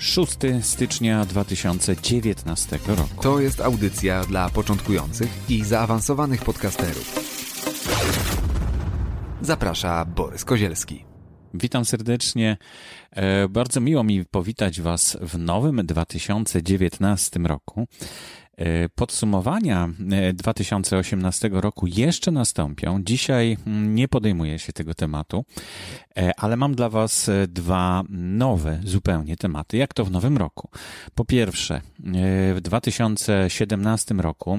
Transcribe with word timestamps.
6 0.00 0.38
stycznia 0.62 1.24
2019 1.24 2.78
roku. 2.86 3.22
To 3.22 3.40
jest 3.40 3.60
audycja 3.60 4.24
dla 4.24 4.50
początkujących 4.50 5.28
i 5.48 5.64
zaawansowanych 5.64 6.44
podcasterów. 6.44 7.14
Zaprasza 9.42 10.04
Borys 10.04 10.44
Kozielski. 10.44 11.04
Witam 11.54 11.84
serdecznie. 11.84 12.56
E, 13.10 13.48
bardzo 13.48 13.80
miło 13.80 14.04
mi 14.04 14.24
powitać 14.24 14.80
Was 14.80 15.16
w 15.20 15.38
nowym 15.38 15.86
2019 15.86 17.40
roku. 17.40 17.86
E, 18.58 18.88
podsumowania 18.88 19.90
2018 20.34 21.48
e, 21.48 21.60
roku 21.60 21.86
jeszcze 21.86 22.30
nastąpią. 22.30 23.02
Dzisiaj 23.02 23.56
mm, 23.66 23.94
nie 23.94 24.08
podejmuję 24.08 24.58
się 24.58 24.72
tego 24.72 24.94
tematu, 24.94 25.44
e, 26.16 26.32
ale 26.36 26.56
mam 26.56 26.74
dla 26.74 26.88
Was 26.88 27.30
dwa 27.48 28.02
nowe 28.10 28.80
zupełnie 28.84 29.36
tematy. 29.36 29.76
Jak 29.76 29.94
to 29.94 30.04
w 30.04 30.10
nowym 30.10 30.36
roku? 30.36 30.68
Po 31.14 31.24
pierwsze, 31.24 31.80
w 32.54 32.58
2017 32.62 34.14
roku 34.14 34.58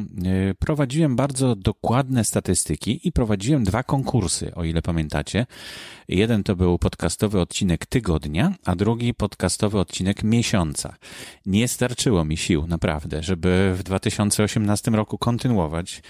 prowadziłem 0.59 1.15
bardzo 1.15 1.55
dokładne 1.55 2.23
statystyki 2.23 3.07
i 3.07 3.11
prowadziłem 3.11 3.63
dwa 3.63 3.83
konkursy, 3.83 4.55
o 4.55 4.63
ile 4.63 4.81
pamiętacie. 4.81 5.45
Jeden 6.07 6.43
to 6.43 6.55
był 6.55 6.79
podcastowy 6.79 7.39
odcinek 7.39 7.85
tygodnia, 7.85 8.53
a 8.65 8.75
drugi 8.75 9.13
podcastowy 9.13 9.79
odcinek 9.79 10.23
miesiąca. 10.23 10.95
Nie 11.45 11.67
starczyło 11.67 12.25
mi 12.25 12.37
sił, 12.37 12.67
naprawdę, 12.67 13.23
żeby 13.23 13.73
w 13.77 13.83
2018 13.89 14.91
roku 14.91 15.17
kontynuować 15.17 16.01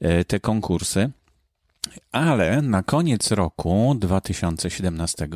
e, 0.00 0.24
te 0.24 0.40
konkursy. 0.40 1.10
Ale 2.12 2.62
na 2.62 2.82
koniec 2.82 3.30
roku 3.30 3.96
2017 3.98 5.28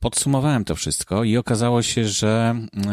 podsumowałem 0.00 0.64
to 0.64 0.74
wszystko 0.74 1.24
i 1.24 1.36
okazało 1.36 1.82
się, 1.82 2.04
że 2.04 2.54
e, 2.76 2.88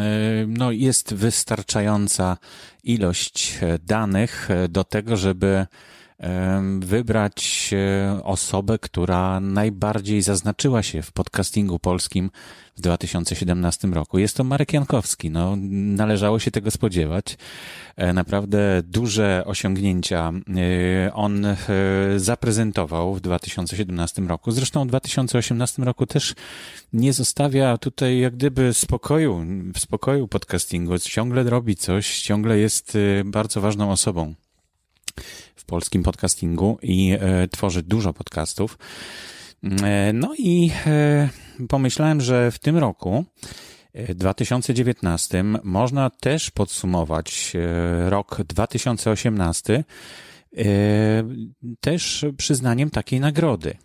no, 0.46 0.70
jest 0.70 1.14
wystarczająca 1.14 2.36
ilość 2.84 3.58
e, 3.62 3.78
danych 3.78 4.48
do 4.68 4.84
tego, 4.84 5.16
żeby 5.16 5.66
wybrać 6.80 7.70
osobę, 8.22 8.78
która 8.78 9.40
najbardziej 9.40 10.22
zaznaczyła 10.22 10.82
się 10.82 11.02
w 11.02 11.12
podcastingu 11.12 11.78
polskim 11.78 12.30
w 12.80 12.82
2017 12.82 13.88
roku. 13.88 14.18
Jest 14.18 14.36
to 14.36 14.44
Marek 14.44 14.72
Jankowski. 14.72 15.30
No, 15.30 15.56
należało 15.70 16.38
się 16.38 16.50
tego 16.50 16.70
spodziewać. 16.70 17.38
E, 17.96 18.12
naprawdę 18.12 18.82
duże 18.84 19.42
osiągnięcia 19.46 20.32
e, 21.06 21.14
on 21.14 21.44
e, 21.44 21.56
zaprezentował 22.16 23.14
w 23.14 23.20
2017 23.20 24.22
roku. 24.22 24.50
Zresztą 24.50 24.84
w 24.84 24.88
2018 24.88 25.82
roku 25.82 26.06
też 26.06 26.34
nie 26.92 27.12
zostawia 27.12 27.78
tutaj 27.78 28.18
jak 28.18 28.36
gdyby 28.36 28.74
spokoju, 28.74 29.44
w 29.74 29.78
spokoju 29.78 30.28
podcastingu. 30.28 30.98
Ciągle 30.98 31.42
robi 31.42 31.76
coś, 31.76 32.20
ciągle 32.20 32.58
jest 32.58 32.98
bardzo 33.24 33.60
ważną 33.60 33.90
osobą 33.90 34.34
w 35.60 35.64
polskim 35.64 36.02
podcastingu 36.02 36.78
i 36.82 37.16
e, 37.20 37.48
tworzy 37.48 37.82
dużo 37.82 38.12
podcastów. 38.12 38.78
E, 39.82 40.12
no 40.12 40.34
i 40.38 40.70
e, 40.86 41.28
pomyślałem, 41.68 42.20
że 42.20 42.50
w 42.50 42.58
tym 42.58 42.78
roku 42.78 43.24
2019 44.14 45.44
można 45.62 46.10
też 46.10 46.50
podsumować 46.50 47.52
rok 48.08 48.42
2018 48.42 49.84
też 51.80 52.24
przyznaniem 52.36 52.90
takiej 52.90 53.20
nagrody. 53.20 53.76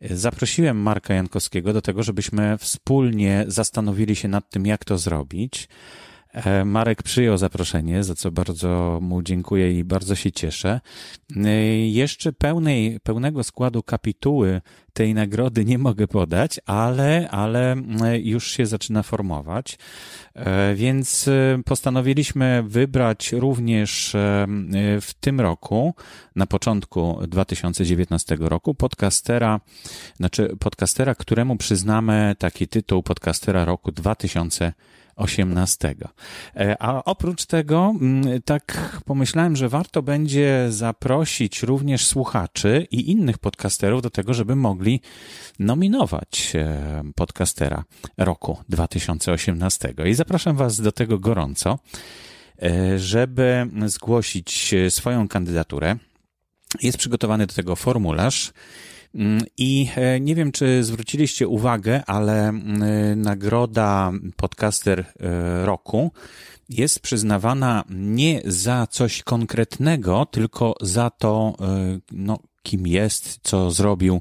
Zaprosiłem 0.00 0.76
Marka 0.82 1.14
Jankowskiego 1.14 1.72
do 1.72 1.82
tego, 1.82 2.02
żebyśmy 2.02 2.58
wspólnie 2.58 3.44
zastanowili 3.48 4.16
się 4.16 4.28
nad 4.28 4.50
tym, 4.50 4.66
jak 4.66 4.84
to 4.84 4.98
zrobić. 4.98 5.68
E, 6.32 6.64
Marek 6.64 7.02
przyjął 7.02 7.38
zaproszenie, 7.38 8.04
za 8.04 8.14
co 8.14 8.30
bardzo 8.30 8.98
mu 9.02 9.22
dziękuję 9.22 9.78
i 9.78 9.84
bardzo 9.84 10.14
się 10.14 10.32
cieszę. 10.32 10.80
E, 11.36 11.50
jeszcze 11.88 12.32
pełnej, 12.32 13.00
pełnego 13.00 13.44
składu 13.44 13.82
kapituły 13.82 14.60
tej 14.92 15.14
nagrody 15.14 15.64
nie 15.64 15.78
mogę 15.78 16.08
podać, 16.08 16.60
ale, 16.66 17.30
ale 17.30 17.76
e, 18.02 18.18
już 18.18 18.50
się 18.50 18.66
zaczyna 18.66 19.02
formować. 19.02 19.78
Więc 20.74 21.30
postanowiliśmy 21.64 22.62
wybrać 22.66 23.32
również 23.32 24.10
w 25.00 25.10
tym 25.20 25.40
roku, 25.40 25.94
na 26.36 26.46
początku 26.46 27.18
2019 27.28 28.36
roku, 28.40 28.74
podcastera, 28.74 29.60
znaczy 30.16 30.56
podcastera, 30.60 31.14
któremu 31.14 31.56
przyznamy 31.56 32.34
taki 32.38 32.68
tytuł 32.68 33.02
podcastera 33.02 33.64
roku 33.64 33.92
2019. 33.92 34.72
18. 35.20 35.94
E, 36.56 36.82
a 36.82 37.04
oprócz 37.04 37.46
tego, 37.46 37.94
mm, 38.00 38.42
tak 38.42 39.00
pomyślałem, 39.04 39.56
że 39.56 39.68
warto 39.68 40.02
będzie 40.02 40.66
zaprosić 40.68 41.62
również 41.62 42.06
słuchaczy 42.06 42.86
i 42.90 43.10
innych 43.10 43.38
podcasterów 43.38 44.02
do 44.02 44.10
tego, 44.10 44.34
żeby 44.34 44.56
mogli 44.56 45.00
nominować 45.58 46.52
e, 46.54 47.02
podcastera 47.14 47.84
roku 48.18 48.58
2018. 48.68 49.94
I 50.06 50.14
zapraszam 50.14 50.56
Was 50.56 50.80
do 50.80 50.92
tego 50.92 51.18
gorąco, 51.18 51.78
e, 52.62 52.98
żeby 52.98 53.66
zgłosić 53.86 54.74
swoją 54.88 55.28
kandydaturę. 55.28 55.96
Jest 56.82 56.98
przygotowany 56.98 57.46
do 57.46 57.54
tego 57.54 57.76
formularz. 57.76 58.52
Mm, 59.14 59.44
I 59.58 59.88
e, 59.96 60.20
nie 60.20 60.34
wiem, 60.34 60.52
czy 60.52 60.84
zwróciliście 60.84 61.48
uwagę, 61.48 62.02
ale 62.06 62.48
mm, 62.48 63.22
nagroda 63.22 64.12
podcaster 64.36 65.00
e, 65.00 65.66
roku 65.66 66.12
jest 66.68 67.00
przyznawana 67.00 67.84
nie 67.90 68.42
za 68.44 68.86
coś 68.86 69.22
konkretnego, 69.22 70.26
tylko 70.26 70.74
za 70.80 71.10
to, 71.10 71.54
e, 71.60 71.98
no, 72.12 72.38
kim 72.62 72.86
jest, 72.86 73.38
co 73.42 73.70
zrobił 73.70 74.20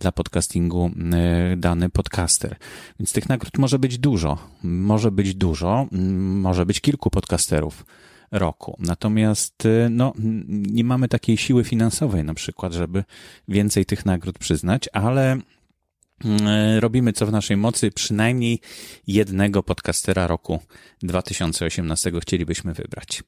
dla 0.00 0.12
podcastingu 0.12 0.90
dany 1.56 1.90
podcaster. 1.90 2.56
Więc 3.00 3.12
tych 3.12 3.28
nagród 3.28 3.58
może 3.58 3.78
być 3.78 3.98
dużo. 3.98 4.38
Może 4.62 5.10
być 5.10 5.34
dużo, 5.34 5.86
może 6.20 6.66
być 6.66 6.80
kilku 6.80 7.10
podcasterów 7.10 7.84
roku. 8.32 8.76
Natomiast 8.78 9.66
y, 9.66 9.88
no, 9.90 10.12
nie 10.48 10.84
mamy 10.84 11.08
takiej 11.08 11.36
siły 11.36 11.64
finansowej 11.64 12.24
na 12.24 12.34
przykład, 12.34 12.72
żeby 12.72 13.04
więcej 13.48 13.86
tych 13.86 14.06
nagród 14.06 14.38
przyznać, 14.38 14.88
ale 14.92 15.36
y, 15.36 15.40
robimy 16.80 17.12
co 17.12 17.26
w 17.26 17.32
naszej 17.32 17.56
mocy, 17.56 17.90
przynajmniej 17.90 18.60
jednego 19.06 19.62
podcastera 19.62 20.26
roku 20.26 20.60
2018 21.02 22.12
chcielibyśmy 22.20 22.72
wybrać. 22.72 23.22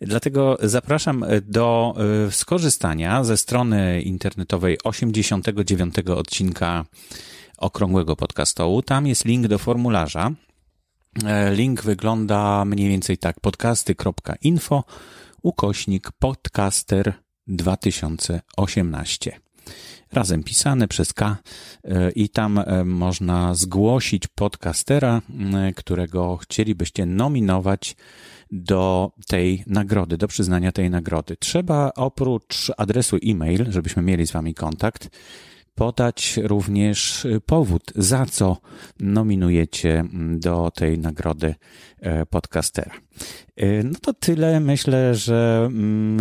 Dlatego 0.00 0.58
zapraszam 0.62 1.24
do 1.42 1.94
y, 2.28 2.32
skorzystania 2.32 3.24
ze 3.24 3.36
strony 3.36 4.02
internetowej 4.02 4.78
89 4.84 5.94
odcinka 6.16 6.84
Okrągłego 7.58 8.16
Podcastołu. 8.16 8.82
Tam 8.82 9.06
jest 9.06 9.24
link 9.24 9.46
do 9.46 9.58
formularza, 9.58 10.32
link 11.52 11.82
wygląda 11.82 12.64
mniej 12.64 12.88
więcej 12.88 13.18
tak: 13.18 13.40
podcasty.info 13.40 14.84
ukośnik 15.42 16.12
podcaster 16.12 17.12
2018. 17.46 19.40
Razem 20.12 20.42
pisane 20.42 20.88
przez 20.88 21.12
K 21.12 21.36
e, 21.84 22.10
i 22.10 22.28
tam 22.28 22.58
e, 22.58 22.84
można 22.84 23.54
zgłosić 23.54 24.26
podcastera, 24.26 25.22
którego 25.76 26.36
chcielibyście 26.36 27.06
nominować 27.06 27.96
do 28.50 29.12
tej 29.26 29.64
nagrody, 29.66 30.16
do 30.16 30.28
przyznania 30.28 30.72
tej 30.72 30.90
nagrody. 30.90 31.36
Trzeba 31.36 31.92
oprócz 31.96 32.72
adresu 32.76 33.16
e-mail, 33.26 33.66
żebyśmy 33.68 34.02
mieli 34.02 34.26
z 34.26 34.32
Wami 34.32 34.54
kontakt, 34.54 35.08
podać 35.78 36.36
również 36.42 37.26
powód, 37.46 37.92
za 37.96 38.26
co 38.26 38.56
nominujecie 39.00 40.04
do 40.36 40.70
tej 40.74 40.98
nagrody 40.98 41.54
e, 42.00 42.26
podcastera. 42.26 42.94
E, 43.56 43.82
no 43.82 43.98
to 44.02 44.12
tyle. 44.12 44.60
Myślę, 44.60 45.14
że 45.14 45.64
mm, 45.66 46.18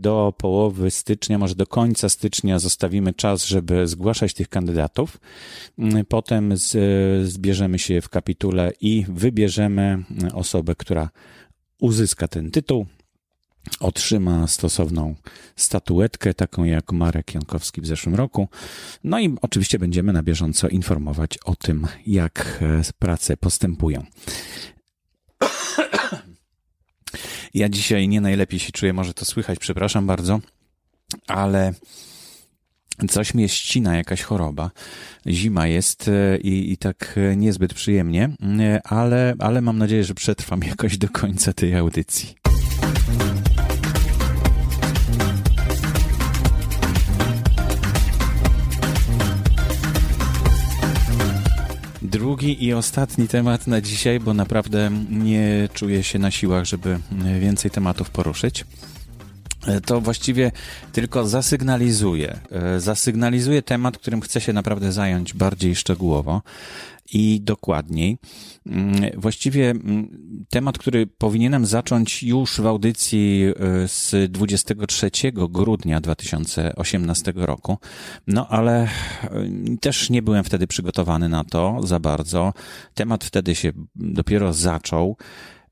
do 0.00 0.34
połowy 0.38 0.90
stycznia, 0.90 1.38
może 1.38 1.54
do 1.54 1.66
końca 1.66 2.08
stycznia 2.08 2.58
zostawimy 2.58 3.14
czas, 3.14 3.46
żeby 3.46 3.86
zgłaszać 3.86 4.34
tych 4.34 4.48
kandydatów. 4.48 5.20
Mm, 5.78 6.04
potem 6.06 6.54
zbierzemy 7.22 7.78
się 7.78 8.00
w 8.00 8.08
kapitule 8.08 8.72
i 8.80 9.04
wybierzemy 9.08 10.04
osobę, 10.34 10.74
która 10.74 11.10
uzyska 11.80 12.28
ten 12.28 12.50
tytuł 12.50 12.86
otrzyma 13.80 14.46
stosowną 14.46 15.14
statuetkę, 15.56 16.34
taką 16.34 16.64
jak 16.64 16.92
Marek 16.92 17.34
Jankowski 17.34 17.80
w 17.80 17.86
zeszłym 17.86 18.14
roku. 18.14 18.48
No 19.04 19.20
i 19.20 19.36
oczywiście 19.42 19.78
będziemy 19.78 20.12
na 20.12 20.22
bieżąco 20.22 20.68
informować 20.68 21.38
o 21.38 21.56
tym, 21.56 21.86
jak 22.06 22.58
e, 22.62 22.82
prace 22.98 23.36
postępują. 23.36 24.04
Ja 27.54 27.68
dzisiaj 27.68 28.08
nie 28.08 28.20
najlepiej 28.20 28.58
się 28.58 28.72
czuję, 28.72 28.92
może 28.92 29.14
to 29.14 29.24
słychać, 29.24 29.58
przepraszam 29.58 30.06
bardzo, 30.06 30.40
ale 31.26 31.74
coś 33.08 33.34
mnie 33.34 33.48
ścina, 33.48 33.96
jakaś 33.96 34.22
choroba. 34.22 34.70
Zima 35.26 35.66
jest 35.66 36.08
e, 36.08 36.38
i, 36.38 36.72
i 36.72 36.76
tak 36.76 37.18
niezbyt 37.36 37.74
przyjemnie, 37.74 38.30
e, 38.60 38.80
ale, 38.84 39.34
ale 39.38 39.60
mam 39.60 39.78
nadzieję, 39.78 40.04
że 40.04 40.14
przetrwam 40.14 40.60
jakoś 40.70 40.98
do 40.98 41.08
końca 41.08 41.52
tej 41.52 41.74
audycji. 41.74 42.45
Drugi 52.16 52.64
i 52.64 52.72
ostatni 52.72 53.28
temat 53.28 53.66
na 53.66 53.80
dzisiaj, 53.80 54.20
bo 54.20 54.34
naprawdę 54.34 54.90
nie 55.10 55.68
czuję 55.74 56.02
się 56.02 56.18
na 56.18 56.30
siłach, 56.30 56.64
żeby 56.64 56.98
więcej 57.40 57.70
tematów 57.70 58.10
poruszyć. 58.10 58.64
To 59.86 60.00
właściwie 60.00 60.52
tylko 60.92 61.26
zasygnalizuje, 61.28 62.38
zasygnalizuje 62.78 63.62
temat, 63.62 63.98
którym 63.98 64.20
chcę 64.20 64.40
się 64.40 64.52
naprawdę 64.52 64.92
zająć 64.92 65.34
bardziej 65.34 65.76
szczegółowo 65.76 66.42
i 67.12 67.40
dokładniej. 67.40 68.18
Mm, 68.66 69.20
właściwie 69.20 69.70
mm, 69.70 70.08
temat, 70.50 70.78
który 70.78 71.06
powinienem 71.06 71.66
zacząć 71.66 72.22
już 72.22 72.60
w 72.60 72.66
audycji 72.66 73.44
e, 73.44 73.88
z 73.88 74.32
23 74.32 75.10
grudnia 75.34 76.00
2018 76.00 77.32
roku, 77.36 77.78
no 78.26 78.48
ale 78.48 78.82
e, 78.82 78.88
też 79.80 80.10
nie 80.10 80.22
byłem 80.22 80.44
wtedy 80.44 80.66
przygotowany 80.66 81.28
na 81.28 81.44
to 81.44 81.80
za 81.84 82.00
bardzo. 82.00 82.52
Temat 82.94 83.24
wtedy 83.24 83.54
się 83.54 83.72
dopiero 83.96 84.52
zaczął. 84.52 85.16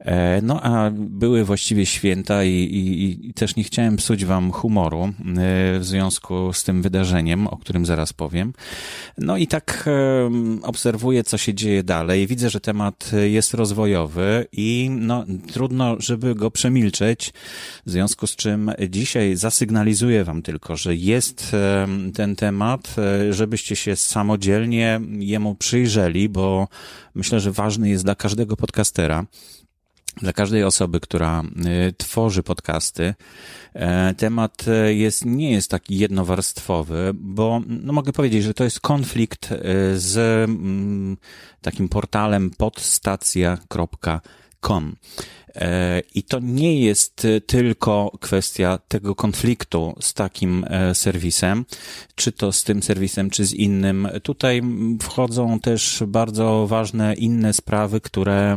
E, 0.04 0.40
no 0.42 0.62
a 0.62 0.90
były 0.94 1.44
właściwie 1.44 1.86
święta 1.86 2.44
i, 2.44 2.50
i, 2.50 3.28
i, 3.28 3.34
też 3.34 3.56
nie 3.56 3.64
chciałem 3.64 3.96
psuć 3.96 4.24
wam 4.24 4.52
humoru 4.52 5.04
e, 5.04 5.12
w 5.78 5.84
związku 5.84 6.52
z 6.52 6.64
tym 6.64 6.82
wydarzeniem, 6.82 7.46
o 7.46 7.56
którym 7.56 7.86
zaraz 7.86 8.12
powiem. 8.12 8.52
No 9.18 9.36
i 9.36 9.46
tak 9.46 9.84
e, 9.86 10.30
obserwuję, 10.62 11.24
co 11.24 11.38
się 11.38 11.54
dzieje 11.54 11.82
dalej. 11.82 12.26
Widzę, 12.26 12.50
że 12.50 12.60
temat 12.60 13.10
jest 13.24 13.54
rozwojowy 13.54 14.46
i 14.52 14.90
no, 14.90 15.24
trudno, 15.52 15.96
żeby 15.98 16.34
go 16.34 16.50
przemilczeć, 16.50 17.32
w 17.86 17.90
związku 17.90 18.26
z 18.26 18.36
czym 18.36 18.70
dzisiaj 18.88 19.36
zasygnalizuję 19.36 20.24
wam 20.24 20.42
tylko, 20.42 20.76
że 20.76 20.94
jest 20.94 21.56
ten 22.14 22.36
temat, 22.36 22.96
żebyście 23.30 23.76
się 23.76 23.96
samodzielnie 23.96 25.00
jemu 25.18 25.54
przyjrzeli, 25.54 26.28
bo 26.28 26.68
myślę, 27.14 27.40
że 27.40 27.52
ważny 27.52 27.88
jest 27.88 28.04
dla 28.04 28.14
każdego 28.14 28.56
podcastera 28.56 29.26
dla 30.16 30.32
każdej 30.32 30.64
osoby, 30.64 31.00
która 31.00 31.42
y, 31.88 31.92
tworzy 31.92 32.42
podcasty, 32.42 33.14
e, 33.74 34.14
temat 34.14 34.64
e, 34.68 34.94
jest, 34.94 35.24
nie 35.24 35.50
jest 35.50 35.70
taki 35.70 35.98
jednowarstwowy, 35.98 37.10
bo 37.14 37.60
no 37.66 37.92
mogę 37.92 38.12
powiedzieć, 38.12 38.44
że 38.44 38.54
to 38.54 38.64
jest 38.64 38.80
konflikt 38.80 39.52
e, 39.52 39.56
z 39.94 40.16
mm, 40.50 41.16
takim 41.62 41.88
portalem 41.88 42.50
podstacja.com. 42.50 44.20
E, 45.54 46.02
I 46.14 46.22
to 46.22 46.38
nie 46.42 46.80
jest 46.80 47.26
tylko 47.46 48.18
kwestia 48.20 48.78
tego 48.88 49.14
konfliktu 49.14 49.94
z 50.00 50.14
takim 50.14 50.64
e, 50.68 50.94
serwisem, 50.94 51.64
czy 52.14 52.32
to 52.32 52.52
z 52.52 52.64
tym 52.64 52.82
serwisem, 52.82 53.30
czy 53.30 53.44
z 53.44 53.54
innym. 53.54 54.08
Tutaj 54.22 54.62
wchodzą 55.02 55.60
też 55.60 56.02
bardzo 56.06 56.66
ważne 56.66 57.14
inne 57.14 57.52
sprawy, 57.52 58.00
które 58.00 58.56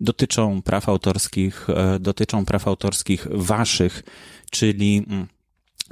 dotyczą 0.00 0.62
praw 0.62 0.88
autorskich, 0.88 1.70
e, 1.70 1.98
dotyczą 1.98 2.44
praw 2.44 2.68
autorskich 2.68 3.26
waszych, 3.30 4.02
czyli 4.50 5.06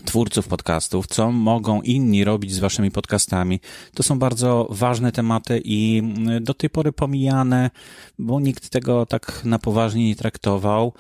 twórców 0.05 0.49
podcastów, 0.49 1.07
co 1.07 1.33
mogą 1.33 1.83
inni 1.83 2.25
robić 2.25 2.53
z 2.53 2.59
waszymi 2.59 2.91
podcastami. 2.91 3.61
To 3.95 4.03
są 4.03 4.19
bardzo 4.19 4.67
ważne 4.71 5.13
tematy 5.13 5.61
i 5.65 6.03
mm, 6.05 6.45
do 6.45 6.55
tej 6.55 6.71
pory 6.71 6.93
pomijane, 6.93 7.71
bo 8.19 8.41
nikt 8.41 8.69
tego 8.69 9.07
tak 9.07 9.41
na 9.45 9.59
poważnie 9.59 10.09
nie 10.09 10.17
traktował. 10.17 10.93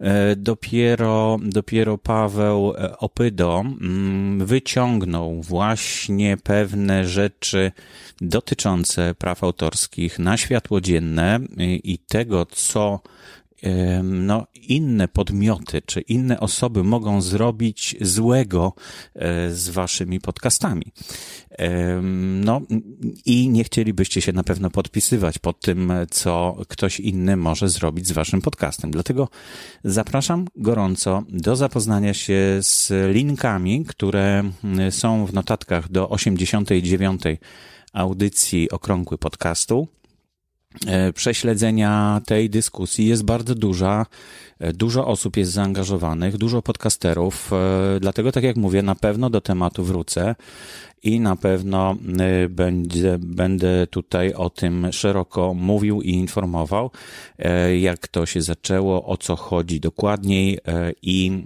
E, 0.00 0.36
dopiero, 0.36 1.38
dopiero 1.42 1.98
Paweł 1.98 2.74
e, 2.78 2.98
Opydo 2.98 3.60
mm, 3.60 4.46
wyciągnął 4.46 5.42
właśnie 5.42 6.36
pewne 6.36 7.04
rzeczy 7.04 7.72
dotyczące 8.20 9.14
praw 9.14 9.44
autorskich 9.44 10.18
na 10.18 10.36
światło 10.36 10.80
dzienne 10.80 11.40
i 11.58 11.98
tego, 11.98 12.46
co 12.46 13.00
no, 14.02 14.46
inne 14.54 15.08
podmioty 15.08 15.82
czy 15.86 16.00
inne 16.00 16.40
osoby 16.40 16.84
mogą 16.84 17.22
zrobić 17.22 17.96
złego 18.00 18.72
e, 19.14 19.50
z 19.50 19.68
waszymi 19.68 20.20
podcastami. 20.20 20.92
No 22.40 22.60
i 23.26 23.48
nie 23.48 23.64
chcielibyście 23.64 24.20
się 24.20 24.32
na 24.32 24.42
pewno 24.42 24.70
podpisywać 24.70 25.38
pod 25.38 25.60
tym, 25.60 25.92
co 26.10 26.56
ktoś 26.68 27.00
inny 27.00 27.36
może 27.36 27.68
zrobić 27.68 28.06
z 28.06 28.12
waszym 28.12 28.42
podcastem. 28.42 28.90
Dlatego 28.90 29.28
zapraszam 29.84 30.46
gorąco 30.56 31.22
do 31.28 31.56
zapoznania 31.56 32.14
się 32.14 32.58
z 32.60 32.92
linkami, 33.14 33.84
które 33.84 34.42
są 34.90 35.26
w 35.26 35.32
notatkach 35.32 35.90
do 35.90 36.08
89 36.08 37.22
audycji 37.92 38.70
Okrągły 38.70 39.18
Podcastu. 39.18 39.88
E, 40.86 41.12
prześledzenia 41.12 42.20
tej 42.26 42.50
dyskusji 42.50 43.06
jest 43.06 43.24
bardzo 43.24 43.54
duża. 43.54 44.06
E, 44.58 44.72
dużo 44.72 45.06
osób 45.06 45.36
jest 45.36 45.52
zaangażowanych, 45.52 46.36
dużo 46.36 46.62
podcasterów, 46.62 47.52
e, 47.52 48.00
dlatego 48.00 48.32
tak 48.32 48.44
jak 48.44 48.56
mówię, 48.56 48.82
na 48.82 48.94
pewno 48.94 49.30
do 49.30 49.40
tematu 49.40 49.84
wrócę 49.84 50.34
i 51.02 51.20
na 51.20 51.36
pewno 51.36 51.96
y, 52.44 52.48
będzie, 52.48 53.18
będę 53.18 53.86
tutaj 53.86 54.34
o 54.34 54.50
tym 54.50 54.92
szeroko 54.92 55.54
mówił 55.54 56.02
i 56.02 56.10
informował, 56.10 56.90
e, 57.38 57.78
jak 57.78 58.08
to 58.08 58.26
się 58.26 58.42
zaczęło, 58.42 59.06
o 59.06 59.16
co 59.16 59.36
chodzi 59.36 59.80
dokładniej 59.80 60.58
e, 60.66 60.92
i, 61.02 61.44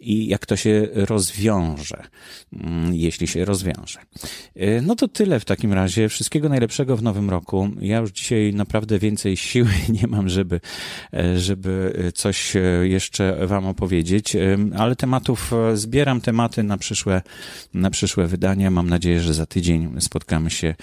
i 0.00 0.28
jak 0.28 0.46
to 0.46 0.56
się 0.56 0.88
rozwiąże, 0.94 2.02
mm, 2.52 2.94
jeśli 2.94 3.26
się 3.26 3.44
rozwiąże. 3.44 4.00
E, 4.56 4.80
no 4.80 4.96
to 4.96 5.08
tyle 5.08 5.40
w 5.40 5.44
takim 5.44 5.72
razie. 5.72 6.08
Wszystkiego 6.08 6.48
najlepszego 6.48 6.96
w 6.96 7.02
nowym 7.02 7.30
roku. 7.30 7.68
Ja 7.80 7.98
już 7.98 8.10
dzisiaj 8.10 8.54
naprawdę 8.54 8.98
więcej 8.98 9.36
siły 9.52 9.70
nie 9.88 10.06
mam, 10.06 10.28
żeby, 10.28 10.60
żeby 11.36 11.92
coś 12.14 12.54
jeszcze 12.82 13.46
Wam 13.46 13.66
opowiedzieć, 13.66 14.36
ale 14.76 14.96
tematów 14.96 15.52
zbieram 15.74 16.20
tematy 16.20 16.62
na 16.62 16.78
przyszłe, 16.78 17.22
na 17.74 17.90
przyszłe 17.90 18.26
wydanie 18.26 18.51
Mam 18.56 18.88
nadzieję, 18.88 19.20
że 19.20 19.34
za 19.34 19.46
tydzień 19.46 20.00
spotkamy 20.00 20.50
się 20.50 20.68
e, 20.68 20.74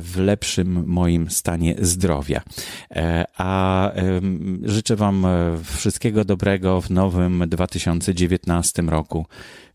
w 0.00 0.16
lepszym 0.16 0.84
moim 0.86 1.30
stanie 1.30 1.74
zdrowia. 1.78 2.42
E, 2.90 3.24
a 3.36 3.90
życzę 4.62 4.96
Wam 4.96 5.26
e, 5.26 5.58
wszystkiego 5.64 6.24
dobrego 6.24 6.80
w 6.80 6.90
nowym 6.90 7.44
2019 7.48 8.82
roku, 8.82 9.26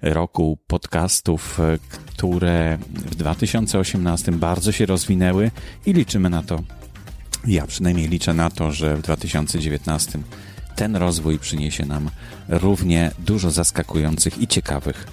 roku 0.01 0.58
podcastów, 0.68 1.60
które 2.06 2.78
w 2.96 3.16
2018 3.16 4.32
bardzo 4.32 4.72
się 4.72 4.86
rozwinęły 4.86 5.51
i 5.86 5.94
liczymy 5.94 6.30
na 6.30 6.44
to, 6.44 6.63
ja 7.48 7.68
przynajmniej 7.68 8.08
liczę 8.08 8.34
na 8.34 8.50
to, 8.50 8.72
że 8.72 8.96
w 8.96 9.01
2019 9.01 10.20
ten 10.75 10.96
rozwój 10.96 11.39
przyniesie 11.39 11.86
nam 11.86 12.10
równie 12.50 13.12
dużo 13.20 13.51
zaskakujących 13.51 14.42
i 14.42 14.48
ciekawych 14.48 15.08